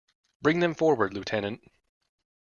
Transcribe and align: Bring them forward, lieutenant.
Bring 0.41 0.61
them 0.61 0.73
forward, 0.73 1.13
lieutenant. 1.13 1.61